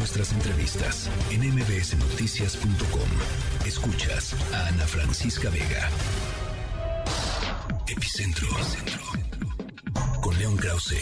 nuestras 0.00 0.32
entrevistas 0.32 1.10
en 1.30 1.42
mbsnoticias.com. 1.54 3.66
Escuchas 3.66 4.34
a 4.54 4.68
Ana 4.68 4.86
Francisca 4.86 5.50
Vega. 5.50 5.90
Epicentro. 7.86 8.48
Con 10.22 10.38
León 10.38 10.56
Krause. 10.56 10.96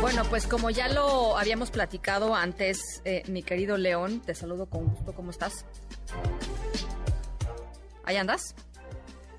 Bueno, 0.00 0.24
pues 0.30 0.46
como 0.46 0.70
ya 0.70 0.88
lo 0.88 1.36
habíamos 1.36 1.70
platicado 1.70 2.34
antes, 2.34 3.02
eh, 3.04 3.22
mi 3.28 3.42
querido 3.42 3.76
León, 3.76 4.22
te 4.24 4.34
saludo 4.34 4.64
con 4.64 4.86
gusto. 4.86 5.12
¿Cómo 5.12 5.32
estás? 5.32 5.66
¿Ahí 8.04 8.16
andas? 8.16 8.54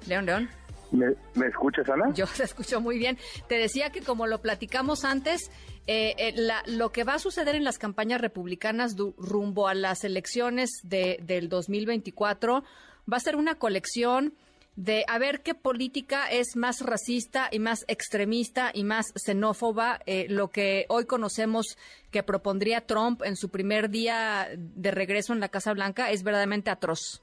León, 0.05 0.27
León. 0.27 0.49
¿Me, 0.91 1.47
escuchas, 1.47 1.87
Ana? 1.89 2.13
Yo 2.13 2.25
te 2.27 2.43
escucho 2.43 2.81
muy 2.81 2.97
bien. 2.97 3.17
Te 3.47 3.55
decía 3.55 3.91
que 3.91 4.01
como 4.01 4.27
lo 4.27 4.41
platicamos 4.41 5.05
antes, 5.05 5.49
eh, 5.87 6.15
eh, 6.17 6.33
lo 6.67 6.91
que 6.91 7.03
va 7.03 7.15
a 7.15 7.19
suceder 7.19 7.55
en 7.55 7.63
las 7.63 7.77
campañas 7.77 8.21
republicanas 8.21 8.95
rumbo 9.17 9.67
a 9.67 9.73
las 9.73 10.03
elecciones 10.03 10.69
de, 10.83 11.17
del 11.23 11.49
2024 11.49 12.63
va 13.11 13.17
a 13.17 13.19
ser 13.21 13.35
una 13.35 13.55
colección 13.55 14.33
de 14.75 15.03
a 15.07 15.19
ver 15.19 15.41
qué 15.41 15.53
política 15.53 16.29
es 16.31 16.55
más 16.55 16.81
racista 16.81 17.49
y 17.51 17.59
más 17.59 17.83
extremista 17.87 18.71
y 18.73 18.83
más 18.83 19.13
xenófoba, 19.15 19.99
eh, 20.05 20.27
lo 20.29 20.49
que 20.49 20.85
hoy 20.87 21.05
conocemos 21.05 21.77
que 22.09 22.23
propondría 22.23 22.85
Trump 22.85 23.21
en 23.23 23.35
su 23.35 23.49
primer 23.49 23.89
día 23.89 24.47
de 24.55 24.91
regreso 24.91 25.33
en 25.33 25.41
la 25.41 25.49
Casa 25.49 25.73
Blanca 25.73 26.09
es 26.11 26.23
verdaderamente 26.23 26.69
atroz. 26.69 27.21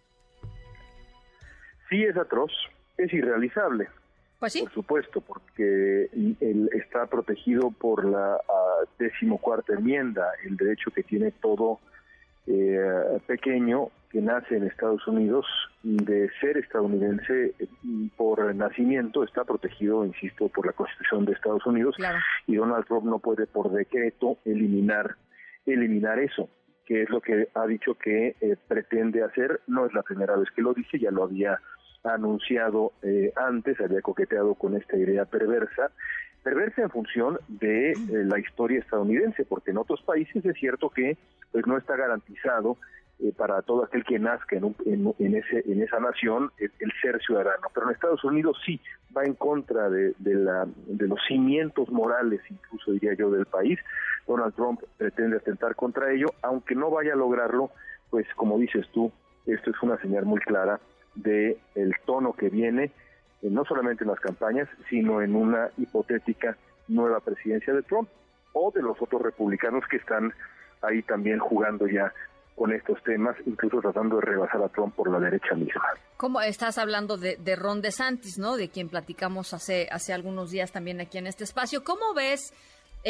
Sí, 1.89 2.05
es 2.05 2.17
atroz 2.19 2.53
es 2.98 3.12
irrealizable. 3.12 3.88
Pues 4.38 4.52
sí. 4.52 4.62
Por 4.62 4.73
supuesto, 4.73 5.20
porque 5.20 6.09
él 6.12 6.70
está 6.73 7.06
protegido 7.06 7.70
por 7.73 8.05
la 8.05 8.37
uh, 8.37 8.87
decimocuarta 8.98 9.75
enmienda, 9.75 10.30
el 10.45 10.56
derecho 10.56 10.93
que 10.93 11.03
tiene 11.03 11.33
todo 11.33 11.80
eh, 12.47 13.20
pequeño 13.27 13.91
que 14.11 14.23
nace 14.23 14.56
en 14.56 14.64
Estados 14.67 15.06
Unidos 15.06 15.45
de 15.83 16.31
ser 16.41 16.56
estadounidense 16.56 17.55
por 18.17 18.55
nacimiento 18.55 19.23
está 19.23 19.45
protegido, 19.45 20.05
insisto, 20.05 20.48
por 20.48 20.67
la 20.67 20.73
Constitución 20.73 21.27
de 21.27 21.33
Estados 21.33 21.67
Unidos 21.67 21.97
y 22.47 22.56
Donald 22.56 22.86
Trump 22.86 23.05
no 23.05 23.19
puede 23.19 23.47
por 23.47 23.70
decreto 23.70 24.39
eliminar 24.47 25.17
eliminar 25.67 26.19
eso, 26.19 26.48
que 26.86 27.03
es 27.03 27.11
lo 27.11 27.20
que 27.20 27.48
ha 27.55 27.67
dicho 27.67 27.95
que 27.95 28.34
eh, 28.41 28.56
pretende 28.67 29.23
hacer. 29.23 29.61
No 29.67 29.84
es 29.84 29.92
la 29.92 30.03
primera 30.03 30.34
vez 30.36 30.48
que 30.56 30.62
lo 30.62 30.73
dice, 30.73 30.98
ya 30.98 31.11
lo 31.11 31.25
había 31.25 31.61
anunciado 32.05 32.93
eh, 33.03 33.33
antes, 33.37 33.81
había 33.81 34.03
coqueteado 34.03 34.55
con 34.55 34.77
esta 34.77 34.97
idea 34.97 35.25
perversa, 35.25 35.91
perversa 36.43 36.83
en 36.83 36.91
función 36.91 37.39
de 37.49 37.93
eh, 37.93 37.97
la 38.25 38.39
historia 38.39 38.81
estadounidense, 38.81 39.45
porque 39.45 39.71
en 39.71 39.79
otros 39.79 40.01
países 40.03 40.45
es 40.45 40.57
cierto 40.57 40.91
que 40.91 41.17
pues 41.53 41.67
no 41.67 41.77
está 41.77 41.97
garantizado 41.97 42.77
eh, 43.21 43.33
para 43.37 43.63
todo 43.63 43.85
aquel 43.85 44.05
que 44.05 44.19
nazca 44.19 44.57
en, 44.57 44.75
en, 44.87 45.35
ese, 45.35 45.65
en 45.67 45.83
esa 45.83 45.99
nación 45.99 46.53
el, 46.59 46.93
ser 47.03 47.21
ciudadano, 47.21 47.67
pero 47.75 47.89
en 47.89 47.95
Estados 47.95 48.23
Unidos 48.23 48.57
sí 48.65 48.81
va 49.17 49.25
en 49.25 49.35
contra 49.35 49.91
de, 49.91 50.15
de, 50.19 50.35
la, 50.35 50.67
de 50.87 51.09
los 51.09 51.19
cimientos 51.27 51.91
morales, 51.91 52.41
incluso 52.49 52.93
diría 52.93 53.15
yo, 53.15 53.31
del 53.31 53.47
país. 53.47 53.79
Donald 54.27 54.55
Trump 54.55 54.83
pretende 54.97 55.39
atentar 55.39 55.75
contra 55.75 56.13
ello, 56.13 56.29
aunque 56.43 56.75
no 56.77 56.91
vaya 56.91 57.15
a 57.15 57.17
lograrlo, 57.17 57.71
pues 58.11 58.27
como 58.37 58.59
dices 58.59 58.87
tú, 58.93 59.11
esto 59.55 59.71
es 59.71 59.83
una 59.83 59.99
señal 59.99 60.25
muy 60.25 60.41
clara 60.41 60.81
de 61.15 61.59
el 61.75 61.95
tono 62.05 62.33
que 62.33 62.49
viene, 62.49 62.85
eh, 63.43 63.49
no 63.51 63.65
solamente 63.65 64.05
en 64.05 64.11
las 64.11 64.21
campañas, 64.21 64.69
sino 64.89 65.23
en 65.23 65.35
una 65.35 65.71
hipotética 65.77 66.57
nueva 66.87 67.21
presidencia 67.21 67.75
de 67.75 67.83
Trump 67.83 68.09
o 68.53 68.71
de 68.71 68.83
los 68.83 69.01
otros 69.01 69.23
republicanos 69.23 69.85
que 69.91 69.97
están 69.97 70.33
ahí 70.83 71.03
también 71.03 71.39
jugando 71.39 71.87
ya 71.87 72.13
con 72.55 72.73
estos 72.73 73.01
temas, 73.05 73.37
incluso 73.47 73.81
tratando 73.81 74.17
de 74.17 74.23
rebasar 74.23 74.61
a 74.63 74.69
Trump 74.69 74.95
por 74.95 75.11
la 75.11 75.21
derecha 75.21 75.55
misma. 75.55 75.83
¿Cómo 76.17 76.41
estás 76.41 76.77
hablando 76.77 77.17
de, 77.17 77.37
de 77.37 77.55
Ron 77.55 77.81
DeSantis, 77.81 78.37
¿no? 78.37 78.57
De 78.57 78.69
quien 78.69 78.89
platicamos 78.89 79.55
hace, 79.55 79.89
hace 79.92 80.13
algunos 80.13 80.51
días 80.51 80.73
también 80.73 81.01
aquí 81.01 81.19
en 81.19 81.29
este 81.29 81.45
espacio. 81.45 81.85
¿Cómo 81.85 82.14
ves 82.14 82.53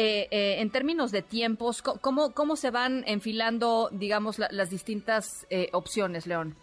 eh, 0.01 0.27
eh, 0.31 0.61
en 0.61 0.69
términos 0.69 1.11
de 1.11 1.21
tiempos, 1.21 1.81
cómo, 1.81 2.33
cómo 2.33 2.55
se 2.55 2.71
van 2.71 3.03
enfilando, 3.05 3.89
digamos, 3.91 4.39
las 4.39 4.69
distintas 4.69 5.45
opciones, 5.73 6.25
León? 6.25 6.55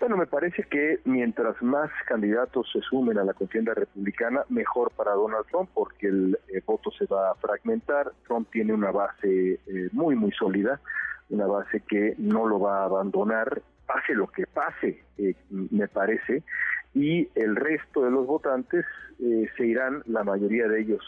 Bueno, 0.00 0.16
me 0.16 0.26
parece 0.26 0.62
que 0.62 1.00
mientras 1.04 1.60
más 1.60 1.90
candidatos 2.06 2.70
se 2.72 2.80
sumen 2.82 3.18
a 3.18 3.24
la 3.24 3.34
contienda 3.34 3.74
republicana, 3.74 4.44
mejor 4.48 4.92
para 4.92 5.12
Donald 5.12 5.46
Trump, 5.50 5.70
porque 5.74 6.06
el 6.06 6.38
eh, 6.48 6.62
voto 6.64 6.92
se 6.92 7.06
va 7.06 7.32
a 7.32 7.34
fragmentar. 7.34 8.12
Trump 8.26 8.48
tiene 8.52 8.72
una 8.72 8.92
base 8.92 9.54
eh, 9.66 9.88
muy, 9.90 10.14
muy 10.14 10.30
sólida, 10.30 10.80
una 11.30 11.46
base 11.46 11.80
que 11.80 12.14
no 12.16 12.46
lo 12.46 12.60
va 12.60 12.82
a 12.82 12.84
abandonar, 12.84 13.60
pase 13.86 14.14
lo 14.14 14.28
que 14.28 14.46
pase, 14.46 15.02
eh, 15.18 15.34
me 15.50 15.88
parece, 15.88 16.44
y 16.98 17.28
el 17.36 17.54
resto 17.54 18.04
de 18.04 18.10
los 18.10 18.26
votantes 18.26 18.84
se 19.56 19.66
irán, 19.66 20.02
la 20.06 20.24
mayoría 20.24 20.66
de 20.66 20.80
ellos 20.80 21.02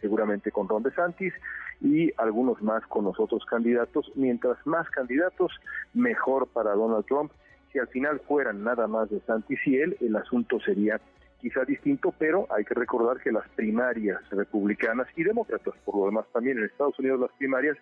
seguramente 0.00 0.50
con 0.50 0.68
Ron 0.68 0.82
DeSantis 0.82 1.32
y 1.80 2.12
algunos 2.18 2.60
más 2.62 2.86
con 2.86 3.04
los 3.04 3.18
otros 3.18 3.44
candidatos. 3.46 4.10
Mientras 4.14 4.58
más 4.66 4.88
candidatos, 4.90 5.52
mejor 5.94 6.48
para 6.48 6.72
Donald 6.72 7.06
Trump 7.06 7.32
si 7.72 7.78
al 7.78 7.88
final 7.88 8.20
fueran 8.20 8.64
nada 8.64 8.86
más 8.86 9.10
de 9.10 9.20
Santis 9.20 9.58
y 9.66 9.76
él, 9.76 9.96
el 10.00 10.16
asunto 10.16 10.58
sería 10.60 11.00
quizá 11.40 11.64
distinto, 11.64 12.12
pero 12.18 12.46
hay 12.50 12.64
que 12.64 12.74
recordar 12.74 13.20
que 13.20 13.30
las 13.30 13.48
primarias 13.50 14.20
republicanas 14.30 15.06
y 15.16 15.22
demócratas, 15.22 15.74
por 15.84 15.96
lo 15.96 16.06
demás 16.06 16.26
también 16.32 16.58
en 16.58 16.64
Estados 16.64 16.98
Unidos 16.98 17.20
las 17.20 17.32
primarias 17.32 17.76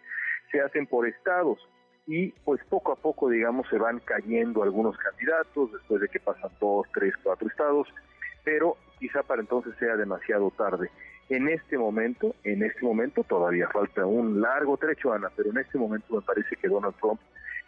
se 0.50 0.60
hacen 0.60 0.86
por 0.86 1.06
estados 1.06 1.59
y 2.06 2.28
pues 2.44 2.60
poco 2.68 2.92
a 2.92 2.96
poco, 2.96 3.28
digamos, 3.28 3.66
se 3.68 3.78
van 3.78 4.00
cayendo 4.00 4.62
algunos 4.62 4.96
candidatos 4.96 5.72
después 5.72 6.00
de 6.00 6.08
que 6.08 6.20
pasan 6.20 6.50
dos, 6.60 6.86
tres, 6.94 7.14
cuatro 7.22 7.48
estados, 7.48 7.88
pero 8.44 8.76
quizá 8.98 9.22
para 9.22 9.42
entonces 9.42 9.74
sea 9.78 9.96
demasiado 9.96 10.50
tarde. 10.52 10.90
En 11.28 11.48
este 11.48 11.76
momento, 11.76 12.36
en 12.44 12.62
este 12.62 12.84
momento 12.84 13.24
todavía 13.24 13.68
falta 13.68 14.06
un 14.06 14.40
largo 14.40 14.76
trecho, 14.76 15.12
Ana, 15.12 15.30
pero 15.34 15.50
en 15.50 15.58
este 15.58 15.76
momento 15.76 16.14
me 16.14 16.22
parece 16.22 16.54
que 16.54 16.68
Donald 16.68 16.94
Trump 17.00 17.20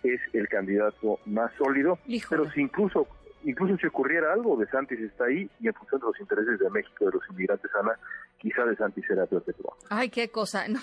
es 0.04 0.21
el 0.32 0.49
candidato 0.49 1.19
más 1.26 1.53
sólido, 1.55 1.99
pero 2.31 2.49
si 2.53 2.60
incluso 2.60 3.09
incluso 3.44 3.76
si 3.76 3.87
ocurriera 3.87 4.32
algo, 4.32 4.56
De 4.56 4.66
Santis 4.66 5.00
está 5.00 5.25
ahí 5.25 5.49
y 5.60 5.69
en 5.69 5.75
función 5.75 6.00
de 6.00 6.06
los 6.06 6.21
intereses 6.21 6.59
de 6.59 6.71
México, 6.71 7.06
de 7.06 7.12
los 7.12 7.22
inmigrantes, 7.31 7.71
Ana, 7.78 7.99
quizá 8.38 8.65
De 8.65 8.76
Santis 8.76 9.04
será 9.06 9.26
perpetuado. 9.26 9.76
Ay, 9.91 10.10
qué 10.10 10.31
cosa. 10.31 10.65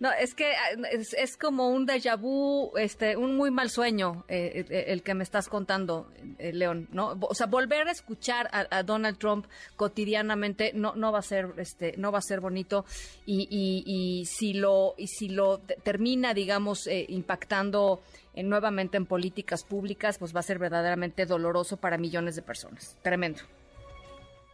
No, 0.00 0.10
es 0.12 0.34
que 0.34 0.52
es, 0.90 1.36
como 1.36 1.68
un 1.70 1.86
déjà 1.86 2.16
vu, 2.18 2.72
este, 2.76 3.16
un 3.16 3.36
muy 3.36 3.50
mal 3.50 3.70
sueño 3.70 4.24
eh, 4.28 4.64
eh, 4.68 4.84
el 4.88 5.02
que 5.02 5.14
me 5.14 5.22
estás 5.22 5.48
contando, 5.48 6.08
eh, 6.38 6.52
León, 6.52 6.88
¿no? 6.92 7.16
O 7.20 7.34
sea, 7.34 7.46
volver 7.46 7.88
a 7.88 7.92
escuchar 7.92 8.48
a, 8.52 8.82
Donald 8.82 9.18
Trump 9.18 9.46
cotidianamente 9.76 10.72
no, 10.74 10.94
no 10.96 11.12
va 11.12 11.20
a 11.20 11.22
ser, 11.22 11.52
este, 11.56 11.94
no 11.98 12.10
va 12.10 12.18
a 12.18 12.22
ser 12.22 12.40
bonito 12.40 12.84
y, 13.26 13.46
y, 13.50 14.24
si 14.26 14.54
lo, 14.54 14.94
y 14.96 15.06
si 15.06 15.28
lo 15.28 15.58
termina, 15.58 16.34
digamos, 16.34 16.88
impactando 16.88 18.02
nuevamente 18.34 18.96
en 18.96 19.06
políticas 19.06 19.62
públicas, 19.64 20.18
pues 20.18 20.34
va 20.34 20.40
a 20.40 20.42
ser 20.42 20.58
verdaderamente 20.58 21.26
doloroso 21.26 21.76
para 21.82 21.98
millones 21.98 22.36
de 22.36 22.42
personas. 22.42 22.96
Tremendo. 23.02 23.40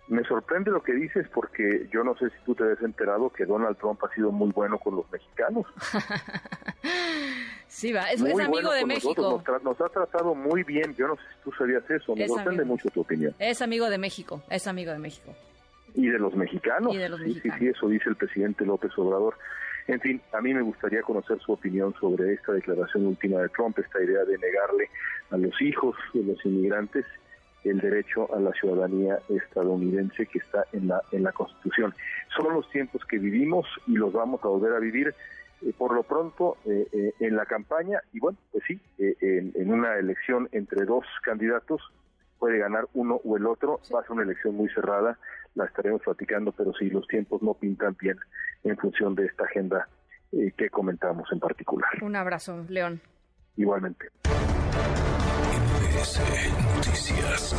Me 0.08 0.24
sorprende 0.24 0.70
lo 0.70 0.82
que 0.82 0.94
dices 0.94 1.28
porque 1.32 1.86
yo 1.92 2.02
no 2.02 2.16
sé 2.16 2.30
si 2.30 2.36
tú 2.46 2.54
te 2.54 2.64
has 2.64 2.80
enterado 2.80 3.28
que 3.30 3.44
Donald 3.44 3.76
Trump 3.76 4.02
ha 4.02 4.14
sido 4.14 4.32
muy 4.32 4.50
bueno 4.50 4.78
con 4.78 4.96
los 4.96 5.08
mexicanos. 5.12 5.66
sí, 7.68 7.92
va, 7.92 8.10
es, 8.10 8.22
amigo 8.22 8.72
de 8.72 8.86
México. 8.86 9.42
Nos, 9.62 9.80
ha 9.82 9.88
tratado 9.90 10.34
muy 10.34 10.64
bien, 10.64 10.94
yo 10.96 11.08
no 11.08 11.16
sé 11.16 11.22
si 11.22 11.44
tú 11.44 11.52
sabías 11.52 11.88
eso, 11.90 12.16
me 12.16 12.26
sorprende 12.26 12.64
mucho 12.64 12.88
tu 12.88 13.02
opinión. 13.02 13.34
Es 13.38 13.60
amigo 13.60 13.90
de 13.90 13.98
México, 13.98 14.42
es 14.48 14.66
amigo 14.66 14.92
de 14.92 14.98
México. 14.98 15.34
Y 15.94 16.08
de 16.08 16.18
los 16.18 16.34
mexicanos. 16.34 16.94
Y 16.94 16.96
de 16.96 17.10
los 17.10 17.20
mexicanos. 17.20 17.58
Sí, 17.58 17.66
sí, 17.66 17.70
eso 17.76 17.88
dice 17.88 18.08
el 18.08 18.16
presidente 18.16 18.64
López 18.64 18.92
Obrador. 18.96 19.34
En 19.88 20.00
fin, 20.00 20.20
a 20.34 20.42
mí 20.42 20.52
me 20.52 20.60
gustaría 20.60 21.00
conocer 21.00 21.40
su 21.40 21.52
opinión 21.52 21.94
sobre 21.98 22.34
esta 22.34 22.52
declaración 22.52 23.06
última 23.06 23.40
de 23.40 23.48
Trump, 23.48 23.78
esta 23.78 24.02
idea 24.02 24.22
de 24.22 24.36
negarle 24.36 24.90
a 25.30 25.38
los 25.38 25.60
hijos 25.62 25.96
de 26.12 26.22
los 26.24 26.44
inmigrantes 26.44 27.06
el 27.64 27.80
derecho 27.80 28.32
a 28.34 28.38
la 28.38 28.52
ciudadanía 28.52 29.18
estadounidense 29.30 30.26
que 30.26 30.38
está 30.38 30.64
en 30.72 30.88
la 30.88 31.02
en 31.10 31.22
la 31.22 31.32
Constitución. 31.32 31.94
Son 32.36 32.52
los 32.52 32.70
tiempos 32.70 33.02
que 33.06 33.18
vivimos 33.18 33.66
y 33.86 33.94
los 33.94 34.12
vamos 34.12 34.44
a 34.44 34.48
volver 34.48 34.74
a 34.74 34.78
vivir 34.78 35.14
eh, 35.62 35.72
por 35.76 35.94
lo 35.94 36.02
pronto 36.02 36.58
eh, 36.66 36.86
eh, 36.92 37.14
en 37.20 37.34
la 37.34 37.46
campaña. 37.46 38.02
Y 38.12 38.20
bueno, 38.20 38.38
pues 38.52 38.64
sí, 38.66 38.78
en, 38.98 39.52
en, 39.54 39.72
una 39.72 39.96
elección 39.96 40.50
entre 40.52 40.84
dos 40.84 41.04
candidatos 41.22 41.80
puede 42.38 42.58
ganar 42.58 42.86
uno 42.92 43.22
o 43.24 43.36
el 43.38 43.46
otro, 43.46 43.80
va 43.92 44.00
a 44.00 44.02
ser 44.02 44.12
una 44.12 44.22
elección 44.22 44.54
muy 44.54 44.68
cerrada, 44.68 45.18
la 45.54 45.64
estaremos 45.64 46.02
platicando, 46.02 46.52
pero 46.52 46.72
sí, 46.74 46.90
los 46.90 47.08
tiempos 47.08 47.42
no 47.42 47.54
pintan 47.54 47.96
bien 47.98 48.18
en 48.64 48.76
función 48.76 49.14
de 49.14 49.26
esta 49.26 49.44
agenda 49.44 49.88
eh, 50.32 50.52
que 50.56 50.70
comentamos 50.70 51.28
en 51.32 51.40
particular. 51.40 51.90
Un 52.02 52.16
abrazo, 52.16 52.64
León. 52.68 53.00
Igualmente. 53.56 54.06
Noticias. 56.76 57.54